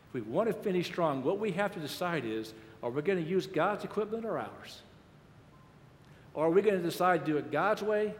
[0.08, 3.23] if we want to finish strong, what we have to decide is are we going
[3.23, 4.82] to use God's equipment or ours?
[6.34, 8.13] Or are we going to decide to do it God's way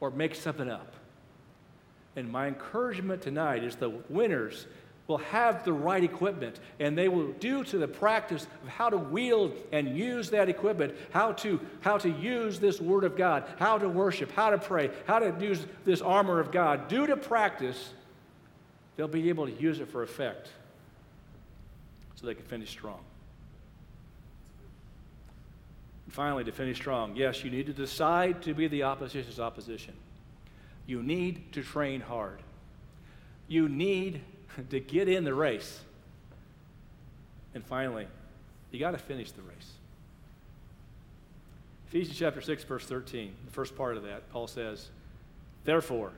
[0.00, 0.94] or make something up?
[2.14, 4.66] And my encouragement tonight is the winners
[5.06, 8.96] will have the right equipment and they will do to the practice of how to
[8.96, 13.78] wield and use that equipment how to how to use this word of god how
[13.78, 17.92] to worship how to pray how to use this armor of god due to practice
[18.96, 20.48] they'll be able to use it for effect
[22.16, 23.00] so they can finish strong
[26.06, 29.94] And finally, to finish strong, yes, you need to decide to be the opposition's opposition.
[30.86, 32.38] You need to train hard.
[33.48, 34.20] You need
[34.70, 35.80] to get in the race.
[37.54, 38.06] And finally,
[38.70, 39.72] you got to finish the race.
[41.88, 44.88] Ephesians chapter 6, verse 13, the first part of that, Paul says,
[45.64, 46.12] Therefore,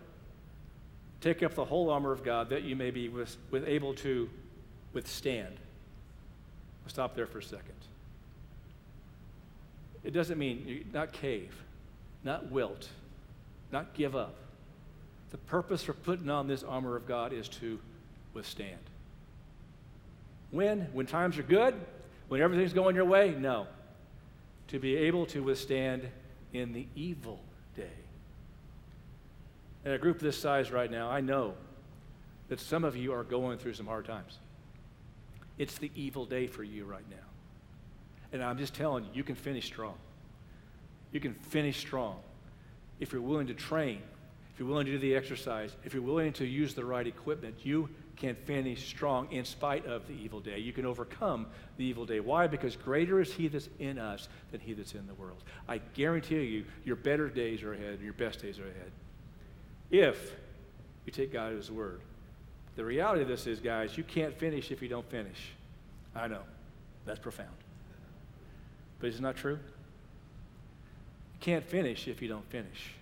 [1.21, 4.29] take up the whole armor of God that you may be with, with able to
[4.93, 5.55] withstand.
[6.85, 7.75] I'll stop there for a second.
[10.03, 11.55] It doesn't mean not cave,
[12.25, 12.89] not wilt,
[13.71, 14.35] not give up.
[15.31, 17.79] The purpose for putting on this armor of God is to
[18.35, 18.79] withstand.
[20.51, 20.89] When?
[20.93, 21.75] When times are good?
[22.29, 23.35] When everything's going your way?
[23.39, 23.67] No.
[24.69, 26.09] To be able to withstand
[26.53, 27.41] in the evil
[27.77, 27.91] day.
[29.85, 31.55] In a group this size right now, I know
[32.49, 34.39] that some of you are going through some hard times.
[35.59, 37.17] It's the evil day for you right now.
[38.33, 39.95] And I'm just telling you, you can finish strong.
[41.13, 42.21] You can finish strong
[43.01, 44.03] if you're willing to train,
[44.53, 47.55] if you're willing to do the exercise, if you're willing to use the right equipment,
[47.63, 47.89] you
[48.19, 50.59] can finish strong in spite of the evil day.
[50.59, 52.21] You can overcome the evil day.
[52.21, 52.47] Why?
[52.49, 55.43] Because greater is He that's in us than He that's in the world.
[55.69, 58.91] I guarantee you, your better days are ahead, and your best days are ahead.
[59.91, 60.35] If
[61.07, 62.01] you take God at His word.
[62.77, 65.53] The reality of this is, guys, you can't finish if you don't finish.
[66.15, 66.43] I know.
[67.07, 67.49] That's profound.
[69.01, 69.59] But is it not true?
[71.35, 72.93] You can't finish if you don't finish.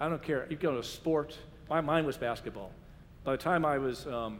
[0.00, 0.46] I don't care.
[0.50, 1.38] You go to sport.
[1.68, 2.72] My mind was basketball.
[3.26, 4.38] By the time I was um,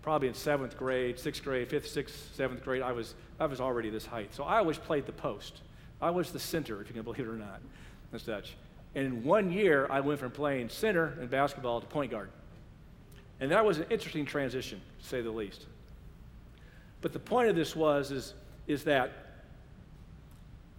[0.00, 3.90] probably in seventh grade, sixth grade, fifth, sixth, seventh grade, I was, I was already
[3.90, 4.34] this height.
[4.34, 5.60] So I always played the post.
[6.00, 7.60] I was the center, if you can believe it or not,
[8.10, 8.54] and such.
[8.94, 12.30] And in one year, I went from playing center in basketball to point guard.
[13.38, 15.66] And that was an interesting transition, to say the least.
[17.02, 18.32] But the point of this was is,
[18.66, 19.12] is that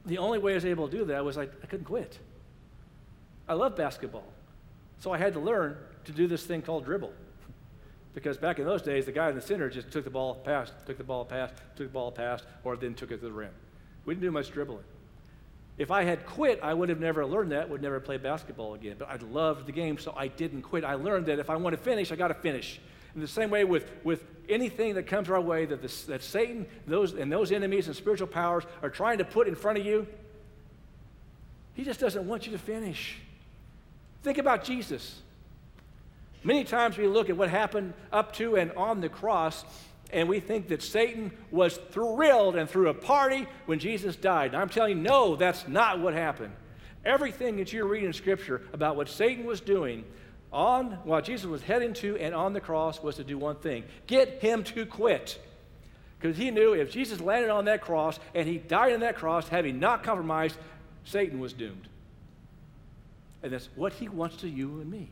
[0.08, 2.18] the only way I was able to do that was I, I couldn't quit.
[3.48, 4.26] I love basketball.
[5.02, 7.14] So I had to learn to do this thing called dribble.
[8.14, 10.74] Because back in those days, the guy in the center just took the ball, passed,
[10.86, 13.52] took the ball, passed, took the ball, passed, or then took it to the rim.
[14.06, 14.84] We didn't do much dribbling.
[15.78, 18.96] If I had quit, I would have never learned that, would never play basketball again.
[19.00, 20.84] But I loved the game, so I didn't quit.
[20.84, 22.80] I learned that if I want to finish, I got to finish.
[23.16, 26.68] In the same way with, with anything that comes our way that, this, that Satan
[26.86, 30.06] those, and those enemies and spiritual powers are trying to put in front of you,
[31.74, 33.18] he just doesn't want you to finish.
[34.22, 35.20] Think about Jesus.
[36.44, 39.64] Many times we look at what happened up to and on the cross,
[40.12, 44.54] and we think that Satan was thrilled and threw a party when Jesus died.
[44.54, 46.54] And I'm telling you, no, that's not what happened.
[47.06, 50.04] Everything that you're reading in Scripture about what Satan was doing
[50.52, 53.84] on while Jesus was heading to and on the cross was to do one thing
[54.06, 55.40] get him to quit.
[56.20, 59.50] Because he knew if Jesus landed on that cross and he died on that cross,
[59.50, 60.56] having not compromised,
[61.04, 61.90] Satan was doomed.
[63.42, 65.10] And that's what he wants to you and me.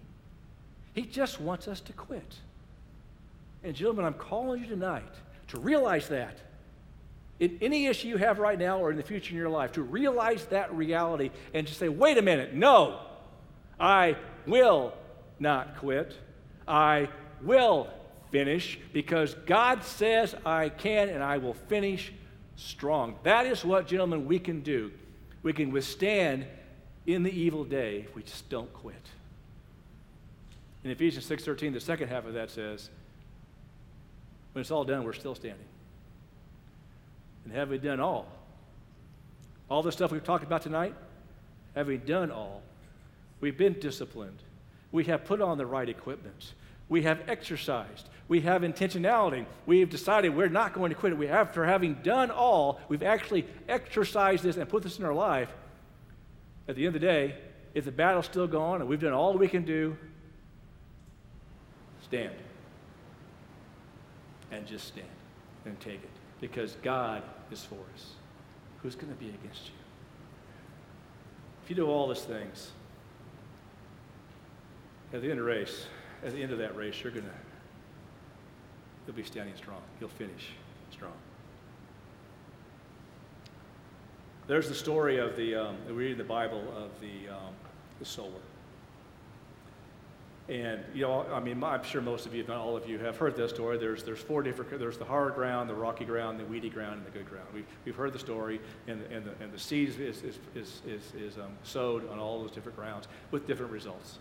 [0.93, 2.36] He just wants us to quit.
[3.63, 5.13] And, gentlemen, I'm calling you tonight
[5.49, 6.38] to realize that.
[7.39, 9.82] In any issue you have right now or in the future in your life, to
[9.82, 12.99] realize that reality and to say, wait a minute, no,
[13.80, 14.93] I will
[15.39, 16.15] not quit.
[16.67, 17.10] I
[17.41, 17.89] will
[18.32, 22.13] finish because God says I can and I will finish
[22.56, 23.15] strong.
[23.23, 24.91] That is what, gentlemen, we can do.
[25.41, 26.45] We can withstand
[27.08, 29.01] in the evil day if we just don't quit.
[30.84, 32.89] In Ephesians 6:13, the second half of that says,
[34.54, 35.65] when it's all done, we're still standing.
[37.46, 38.28] And have we done all?
[39.70, 40.94] All the stuff we've talked about tonight,
[41.76, 42.62] have we done all?
[43.39, 44.39] We've been disciplined.
[44.91, 46.54] We have put on the right equipment.
[46.89, 48.10] We have exercised.
[48.28, 49.46] We have intentionality.
[49.65, 51.17] We have decided we're not going to quit it.
[51.17, 55.50] We, after having done all, we've actually exercised this and put this in our life.
[56.67, 57.36] At the end of the day,
[57.74, 59.96] if the battle's still going and we've done all we can do,
[62.12, 62.36] stand
[64.52, 65.08] and just stand
[65.63, 66.10] and take it
[66.41, 68.15] because God is for us.
[68.84, 69.74] Who's going to be against you?
[71.63, 72.71] If you do all these things,
[75.13, 75.86] at the end of the race,
[76.26, 77.32] at the end of that race, you're going to,
[79.08, 79.82] you'll be standing strong.
[80.02, 80.50] You'll finish
[80.91, 81.13] strong.
[84.48, 87.54] There's the story of the, um, we read in the Bible of the, um,
[88.00, 88.27] the sower.
[90.52, 92.99] And, you know, I mean, I'm sure most of you, if not all of you,
[92.99, 93.77] have heard this story.
[93.77, 97.06] There's, there's four different, there's the hard ground, the rocky ground, the weedy ground, and
[97.06, 97.47] the good ground.
[97.54, 101.13] We've, we've heard the story, and, and, the, and the seed is, is, is, is,
[101.17, 104.17] is um, sowed on all those different grounds with different results.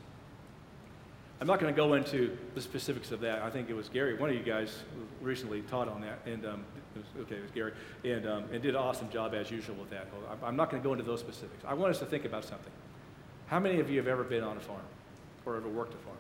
[1.41, 3.43] I'm not going to go into the specifics of that.
[3.43, 4.85] I think it was Gary, one of you guys
[5.21, 6.65] recently taught on that, and um,
[6.95, 7.73] it was, okay, it was Gary,
[8.05, 10.07] and, um, and did an awesome job as usual with that.
[10.45, 11.65] I'm not going to go into those specifics.
[11.67, 12.73] I want us to think about something.
[13.49, 14.79] How many of you have ever been on a farm
[15.47, 16.17] or ever worked a farm?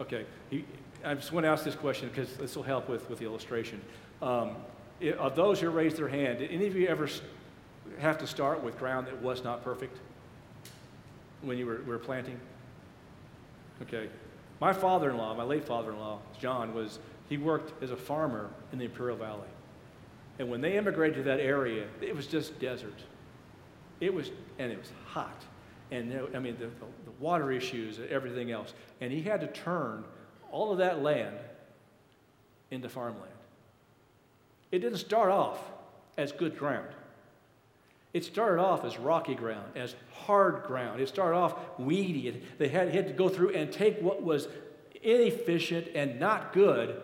[0.00, 0.26] Okay,
[1.04, 3.80] I just want to ask this question because this will help with, with the illustration.
[4.20, 4.56] Um,
[5.18, 7.08] of those who raised their hand, did any of you ever
[7.98, 9.98] have to start with ground that was not perfect
[11.42, 12.38] when you were, were planting?
[13.82, 14.08] Okay.
[14.60, 17.96] My father in law, my late father in law, John, was, he worked as a
[17.96, 19.48] farmer in the Imperial Valley.
[20.38, 22.98] And when they immigrated to that area, it was just desert.
[24.00, 25.42] It was, and it was hot.
[25.90, 26.68] And I mean, the,
[27.20, 28.74] water issues and everything else.
[29.00, 30.04] And he had to turn
[30.50, 31.36] all of that land
[32.70, 33.32] into farmland.
[34.72, 35.58] It didn't start off
[36.16, 36.88] as good ground.
[38.12, 41.00] It started off as rocky ground, as hard ground.
[41.00, 42.42] It started off weedy.
[42.56, 44.48] They had, had to go through and take what was
[45.02, 47.02] inefficient and not good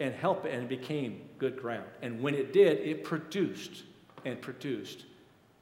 [0.00, 1.86] and help it, and it became good ground.
[2.02, 3.84] And when it did, it produced
[4.24, 5.04] and produced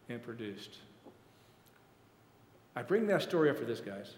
[0.09, 0.79] and produced.
[2.77, 4.15] I bring that story up for this, guys.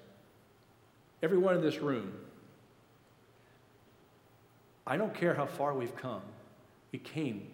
[1.22, 2.12] Everyone in this room,
[4.84, 6.22] I don't care how far we've come,
[6.92, 7.46] we came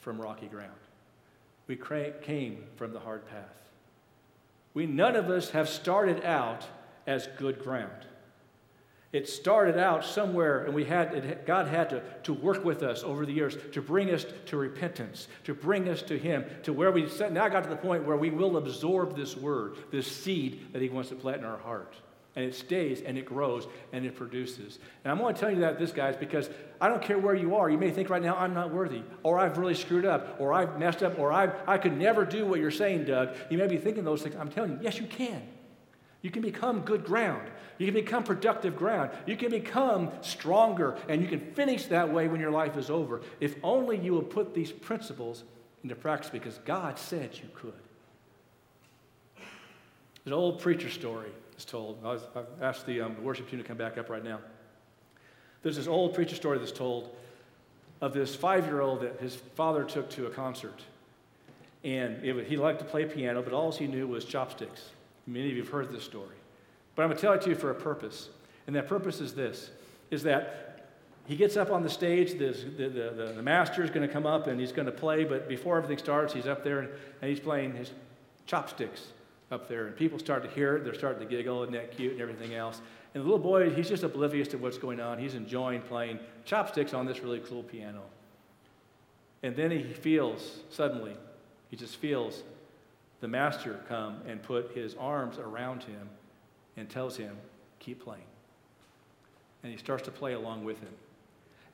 [0.00, 0.70] from rocky ground.
[1.66, 1.76] We
[2.22, 3.70] came from the hard path.
[4.74, 6.66] We none of us have started out
[7.06, 8.06] as good ground.
[9.16, 13.02] It started out somewhere, and we had it, God had to, to work with us
[13.02, 16.92] over the years to bring us to repentance, to bring us to Him, to where
[16.92, 20.82] we now got to the point where we will absorb this word, this seed that
[20.82, 21.96] He wants to plant in our heart
[22.34, 24.78] and it stays and it grows and it produces.
[25.02, 27.56] And I'm going to tell you that this, guys, because I don't care where you
[27.56, 27.70] are.
[27.70, 30.78] You may think right now, I'm not worthy, or I've really screwed up, or I've
[30.78, 33.30] messed up, or i I could never do what you're saying, Doug.
[33.48, 34.36] You may be thinking those things.
[34.38, 35.42] I'm telling you, yes, you can.
[36.26, 37.48] You can become good ground.
[37.78, 39.12] You can become productive ground.
[39.26, 43.20] You can become stronger, and you can finish that way when your life is over.
[43.38, 45.44] If only you will put these principles
[45.84, 47.74] into practice because God said you could.
[49.36, 49.46] There's
[50.26, 52.04] an old preacher story is told.
[52.04, 54.40] I have asked the, um, worship team to come back up right now.
[55.62, 57.14] There's this old preacher story that's told
[58.00, 60.82] of this five year old that his father took to a concert.
[61.84, 64.90] And it, he liked to play piano, but all he knew was chopsticks.
[65.26, 66.36] Many of you have heard this story.
[66.94, 68.28] But I'm going to tell it to you for a purpose.
[68.66, 69.70] And that purpose is this
[70.10, 70.88] is that
[71.26, 74.26] he gets up on the stage, the, the, the, the master is going to come
[74.26, 76.88] up and he's going to play, but before everything starts, he's up there and,
[77.20, 77.90] and he's playing his
[78.46, 79.08] chopsticks
[79.50, 80.84] up there, and people start to hear it.
[80.84, 82.80] They're starting to giggle, and that cute, and everything else.
[83.14, 85.18] And the little boy, he's just oblivious to what's going on.
[85.18, 88.02] He's enjoying playing chopsticks on this really cool piano.
[89.42, 91.16] And then he feels, suddenly,
[91.70, 92.42] he just feels
[93.26, 96.08] the master come and put his arms around him
[96.76, 97.36] and tells him,
[97.80, 98.22] keep playing.
[99.64, 100.92] And he starts to play along with him.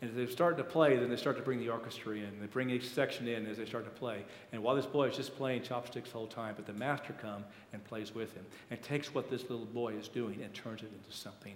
[0.00, 2.40] And as they start to play, then they start to bring the orchestra in.
[2.40, 4.24] They bring each section in as they start to play.
[4.52, 7.44] And while this boy is just playing chopsticks the whole time, but the master comes
[7.74, 10.88] and plays with him and takes what this little boy is doing and turns it
[10.90, 11.52] into something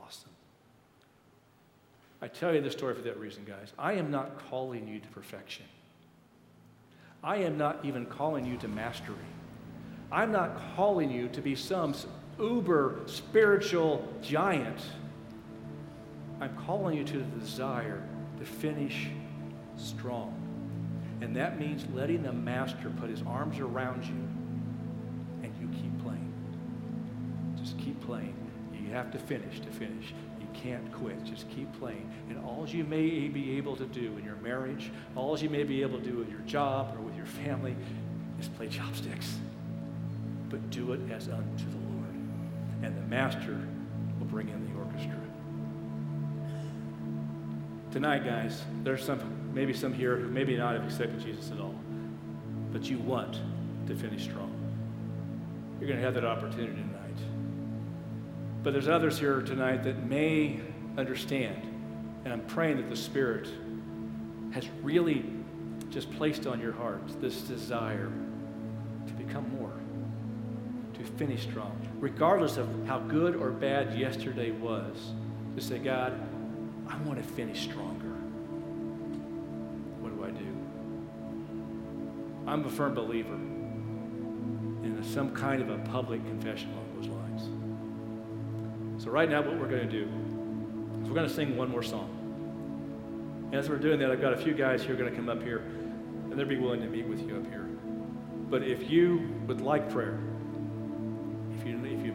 [0.00, 0.30] awesome.
[2.22, 3.72] I tell you this story for that reason, guys.
[3.76, 5.66] I am not calling you to perfection.
[7.24, 9.16] I am not even calling you to mastery.
[10.12, 11.94] I'm not calling you to be some
[12.38, 14.80] uber spiritual giant.
[16.40, 18.02] I'm calling you to the desire
[18.38, 19.08] to finish
[19.76, 20.34] strong.
[21.20, 24.14] And that means letting the master put his arms around you
[25.42, 26.32] and you keep playing.
[27.62, 28.34] Just keep playing.
[28.72, 30.14] You have to finish to finish.
[30.40, 31.22] You can't quit.
[31.22, 32.10] Just keep playing.
[32.28, 35.82] And all you may be able to do in your marriage, all you may be
[35.82, 37.76] able to do with your job or with your family
[38.40, 39.36] is play chopsticks.
[40.50, 42.14] But do it as unto the Lord.
[42.82, 43.56] And the master
[44.18, 45.16] will bring in the orchestra.
[47.92, 49.20] Tonight, guys, there's some,
[49.54, 51.74] maybe some here who maybe not have accepted Jesus at all,
[52.72, 53.40] but you want
[53.86, 54.52] to finish strong.
[55.80, 57.00] You're going to have that opportunity tonight.
[58.62, 60.60] But there's others here tonight that may
[60.98, 61.62] understand,
[62.24, 63.48] and I'm praying that the Spirit
[64.52, 65.24] has really
[65.90, 68.12] just placed on your heart this desire
[71.20, 75.12] finish strong, regardless of how good or bad yesterday was.
[75.54, 76.18] To say, God,
[76.88, 78.14] I want to finish stronger.
[80.00, 80.46] What do I do?
[82.46, 87.42] I'm a firm believer in some kind of a public confession along those lines.
[89.04, 90.08] So, right now, what we're going to do
[91.02, 92.16] is we're going to sing one more song.
[93.52, 95.42] As we're doing that, I've got a few guys who are going to come up
[95.42, 97.68] here, and they'll be willing to meet with you up here.
[98.48, 100.18] But if you would like prayer,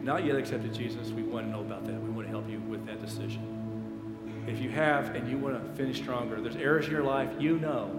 [0.06, 2.00] not yet accepted Jesus, we want to know about that.
[2.00, 4.44] We want to help you with that decision.
[4.46, 7.58] If you have and you want to finish stronger, there's areas in your life you
[7.58, 7.90] know,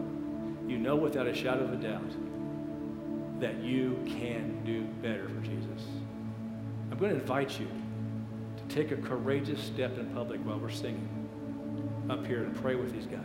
[0.65, 2.11] you know without a shadow of a doubt
[3.41, 5.85] that you can do better for Jesus.
[6.89, 11.09] I'm going to invite you to take a courageous step in public while we're singing
[12.09, 13.19] up here and pray with these guys.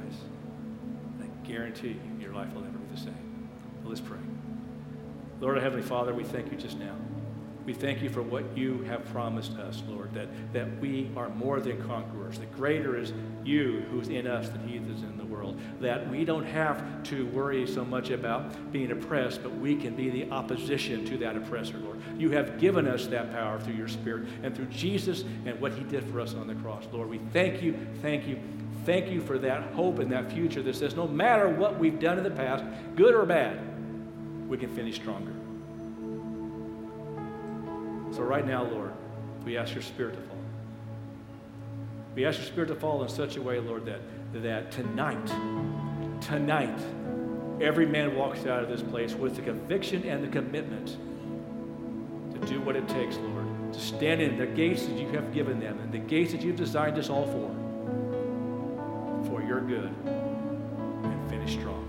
[1.22, 3.49] I guarantee you, your life will never be the same.
[3.85, 4.18] Let's pray.
[5.41, 6.97] Lord, Heavenly Father, we thank you just now.
[7.65, 11.61] We thank you for what you have promised us, Lord, that, that we are more
[11.61, 12.39] than conquerors.
[12.39, 13.13] That greater is
[13.45, 15.61] you who's in us than he is in the world.
[15.81, 20.11] That we don't have to worry so much about being oppressed, but we can be
[20.11, 22.01] the opposition to that oppressor, Lord.
[22.19, 25.85] You have given us that power through your Spirit and through Jesus and what he
[25.85, 27.09] did for us on the cross, Lord.
[27.09, 28.41] We thank you, thank you,
[28.85, 32.19] thank you for that hope and that future that says no matter what we've done
[32.19, 32.65] in the past,
[32.97, 33.61] good or bad,
[34.49, 35.33] we can finish stronger.
[38.25, 38.93] Right now, Lord,
[39.45, 40.39] we ask your Spirit to fall.
[42.14, 44.01] We ask your Spirit to fall in such a way, Lord, that,
[44.35, 45.27] that tonight,
[46.23, 46.79] tonight,
[47.61, 50.97] every man walks out of this place with the conviction and the commitment
[52.35, 55.61] to do what it takes, Lord, to stand in the gates that you have given
[55.61, 57.51] them and the gates that you've designed us all for,
[59.29, 61.89] for your good, and finish strong.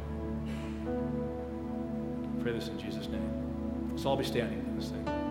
[2.42, 3.90] Pray this in Jesus' name.
[3.92, 5.23] Let's all be standing in this thing.